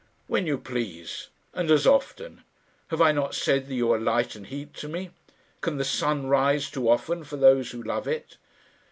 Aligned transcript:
"When 0.25 0.47
you 0.47 0.57
please, 0.57 1.27
and 1.53 1.69
as 1.69 1.85
often. 1.85 2.41
Have 2.87 3.03
I 3.03 3.11
not 3.11 3.35
said 3.35 3.67
that 3.67 3.75
you 3.75 3.91
are 3.91 3.99
light 3.99 4.33
and 4.35 4.47
heat 4.47 4.73
to 4.77 4.87
me? 4.87 5.11
Can 5.61 5.77
the 5.77 5.85
sun 5.85 6.25
rise 6.25 6.71
too 6.71 6.89
often 6.89 7.23
for 7.23 7.37
those 7.37 7.69
who 7.69 7.83
love 7.83 8.07
it?" 8.07 8.35